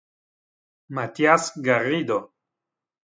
[0.95, 2.33] Matías Garrido